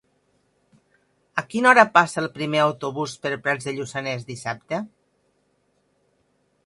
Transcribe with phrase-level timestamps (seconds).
[1.41, 4.81] A quina hora passa el primer autobús per Prats de Lluçanès dissabte?